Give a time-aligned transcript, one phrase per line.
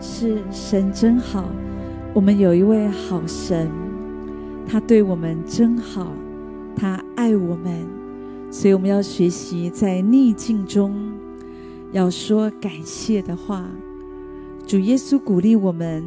[0.00, 1.48] 是神真好，
[2.14, 3.70] 我们有一位好神，
[4.66, 6.12] 他对我们真好，
[6.76, 7.86] 他爱我们，
[8.50, 10.94] 所以我们要学习在逆境中
[11.92, 13.68] 要说感谢的话。
[14.66, 16.04] 主耶稣鼓励我们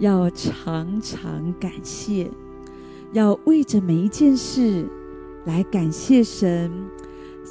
[0.00, 2.30] 要常常感谢，
[3.12, 4.84] 要为着每一件事
[5.44, 6.70] 来感谢神，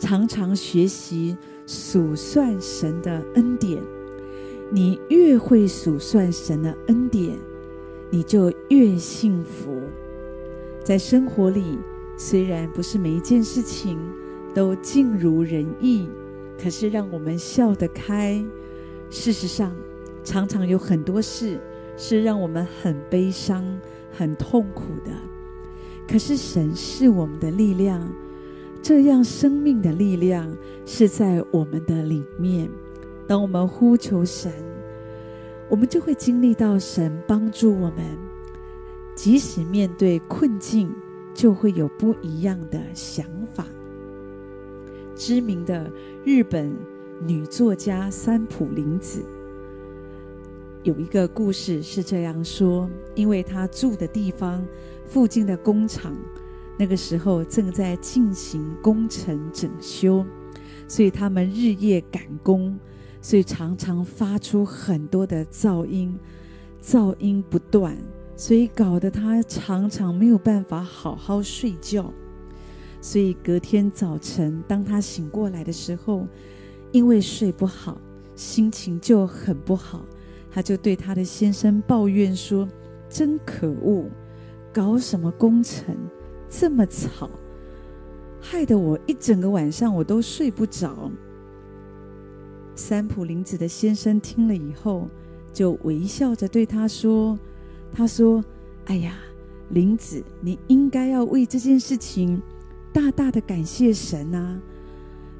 [0.00, 3.80] 常常学习数算神的恩典。
[4.70, 7.38] 你越会数算神的恩典，
[8.10, 9.80] 你就越幸福。
[10.82, 11.78] 在生活里，
[12.16, 13.98] 虽然不是每一件事情
[14.54, 16.08] 都尽如人意，
[16.60, 18.44] 可是让我们笑得开。
[19.08, 19.74] 事实上，
[20.24, 21.58] 常常有很多事
[21.96, 23.64] 是让我们很悲伤、
[24.12, 25.12] 很痛苦的，
[26.08, 28.08] 可是神是我们的力量，
[28.82, 30.52] 这样生命的力量
[30.84, 32.68] 是在我们的里面。
[33.26, 34.52] 当我们呼求神，
[35.68, 38.04] 我们就会经历到神帮助我们，
[39.14, 40.94] 即使面对困境，
[41.34, 43.66] 就会有不一样的想法。
[45.14, 45.90] 知名的
[46.24, 46.72] 日本
[47.26, 49.24] 女作家三浦綾子。
[50.82, 54.64] 有一个故事是这样说：因为她住的地方
[55.04, 56.14] 附近的工厂，
[56.78, 60.24] 那个时候正在进行工程整修，
[60.86, 62.78] 所以他们日夜赶工，
[63.26, 66.16] 所以常常发出很多的噪音，
[66.80, 67.98] 噪音不断，
[68.36, 72.08] 所以搞得他常常没有办法好好睡觉。
[73.00, 76.24] 所以隔天早晨，当他醒过来的时候，
[76.92, 78.00] 因为睡不好，
[78.36, 80.06] 心情就很不好。
[80.48, 82.68] 他就对他的先生抱怨说
[83.10, 84.04] ：“真可恶，
[84.72, 85.96] 搞什么工程
[86.48, 87.28] 这么吵，
[88.40, 91.10] 害得我一整个晚上我都睡不着。”
[92.76, 95.08] 三浦綾子的先生听了以后，
[95.52, 97.36] 就微笑着对他说
[97.90, 98.44] ：“他说，
[98.84, 99.16] 哎呀，
[99.72, 102.40] 綾子，你应该要为这件事情
[102.92, 104.60] 大大的感谢神啊。”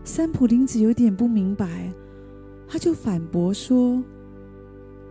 [0.02, 1.92] 三浦綾子有点不明白，
[2.66, 4.02] 他就反驳说。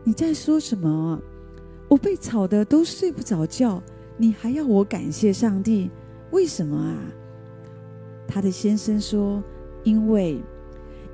[0.03, 1.22] 你在说什么？
[1.88, 3.81] 我被吵得都睡不着觉，
[4.17, 5.91] 你还要我感谢上帝？
[6.31, 6.97] 为什么啊？
[8.28, 9.44] 他的先生说
[9.85, 10.41] ：“因为，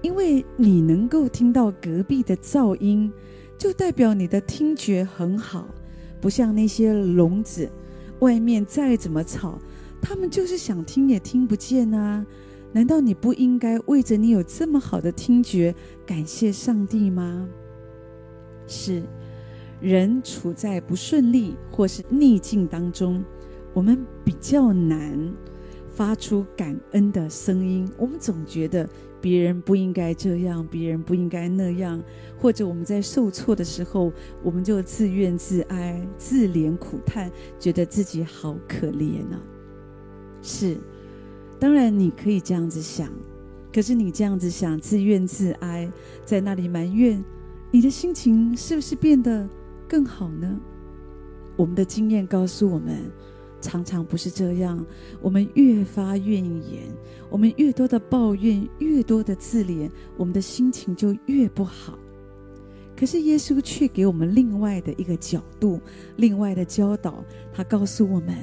[0.02, 3.12] 因为你能够听到隔壁的噪音，
[3.58, 5.68] 就代表你的听觉很好，
[6.20, 7.70] 不像那些聋子，
[8.20, 9.60] 外面再怎么吵，
[10.02, 12.26] 他们就是想听也听不见啊！
[12.74, 15.76] 难道你不应该为着你有这么好的听觉，
[16.06, 17.48] 感谢上帝吗？”
[18.66, 19.04] 是，
[19.82, 23.24] 人处在不顺利或是逆境当中，
[23.74, 25.20] 我们比较难
[25.94, 27.90] 发出感恩的声音。
[27.98, 32.02] 我们总觉得别人不应该这样，别人不应该那样，
[32.40, 39.40] 或者我们在受挫的时候，我们就自怨自哀、自怜苦叹，觉得自己好可怜啊。
[40.42, 40.78] 是，
[41.60, 43.08] 当然你可以这样子想，
[43.72, 45.92] 可是你这样子想，自怨自哀，
[46.26, 47.24] 在那里埋怨。
[47.70, 49.48] 你的心情是不是变得
[49.88, 50.60] 更好呢？
[51.56, 52.98] 我们的经验告诉我们，
[53.62, 54.84] 常常不是这样。
[55.22, 56.84] 我们越发怨言，
[57.30, 61.98] 我们越多的抱怨，越多的自怜，我们的心情就越不好。
[62.96, 65.80] 可是耶稣却给我们另外的一个角度，
[66.18, 67.24] 另外的教导。
[67.54, 68.36] 他告诉我们，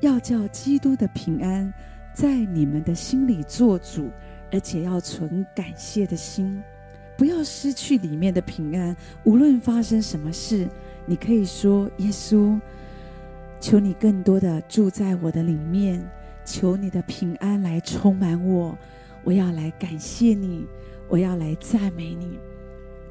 [0.00, 1.72] 要叫基督的平安
[2.14, 4.08] 在你们的心里做主，
[4.50, 6.58] 而且要存感谢的心。
[7.18, 8.96] 不要失去里面的平安。
[9.24, 10.66] 无论发生什么事，
[11.06, 12.58] 你可以说：“耶稣，
[13.60, 16.04] 求你更多的住在我的里面，
[16.44, 18.76] 求你的平安来充满我。
[19.24, 20.66] 我要来感谢你，
[21.08, 22.38] 我要来赞美你。”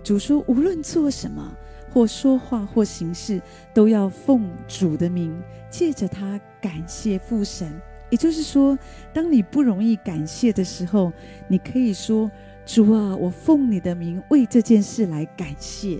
[0.03, 1.55] 主说：“无论做什么，
[1.91, 3.41] 或说话，或行事，
[3.73, 5.35] 都要奉主的名，
[5.69, 7.72] 借着他感谢父神。”
[8.11, 8.78] 也就是说，
[9.11, 11.11] 当你不容易感谢的时候，
[11.47, 12.29] 你可以说。
[12.67, 16.00] 主啊，我奉你的名为这件事来感谢。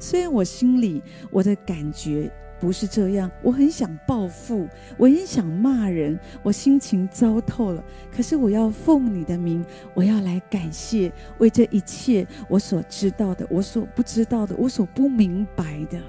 [0.00, 2.28] 虽然我心里我的感觉
[2.62, 7.82] 不是这样，我很想报复，我很想骂人，我心情糟透了。
[8.14, 16.00] 可是我要奉你的名，我要来感谢，为这一切我所知道的，我所不知道的，我所不明白的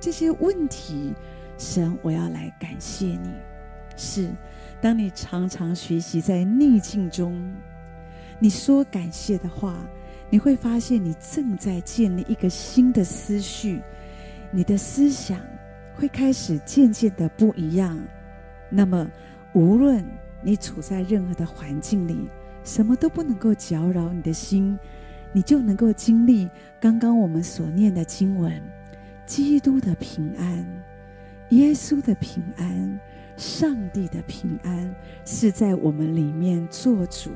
[0.00, 1.14] 这些问题，
[1.58, 3.30] 神，我要来感谢你。
[3.96, 4.28] 是，
[4.80, 7.40] 当你常常学习在逆境中。
[8.40, 9.76] 你说感谢的话，
[10.28, 13.80] 你会发现你正在建立一个新的思绪，
[14.50, 15.38] 你的思想
[15.98, 17.98] 会开始渐渐的不一样。
[18.70, 19.10] 那么，
[19.52, 20.04] 无论
[20.40, 22.28] 你处在任何的环境里，
[22.62, 24.78] 什么都不能够搅扰你的心，
[25.32, 26.48] 你就能够经历
[26.78, 28.52] 刚刚我们所念的经文：
[29.26, 30.64] 基督的平安、
[31.48, 33.00] 耶稣的平安、
[33.36, 37.32] 上帝的平安是在我们里面做主。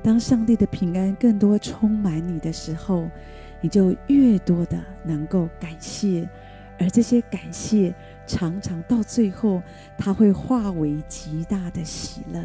[0.00, 3.10] 当上帝的平安更多充满你的时候，
[3.60, 6.28] 你就越多的能够感谢，
[6.78, 7.94] 而这些感谢
[8.26, 9.62] 常常到最后，
[9.96, 12.42] 它会化为极大的喜乐。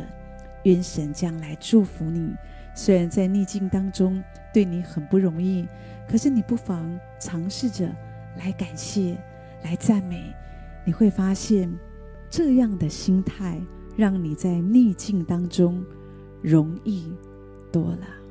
[0.63, 2.33] 愿神将来祝福你。
[2.73, 5.67] 虽然在逆境当中对你很不容易，
[6.07, 7.93] 可是你不妨尝试着
[8.37, 9.15] 来感谢、
[9.63, 10.33] 来赞美，
[10.85, 11.71] 你会发现
[12.29, 13.61] 这样的心态
[13.95, 15.85] 让你在逆境当中
[16.41, 17.13] 容易
[17.71, 18.22] 多了。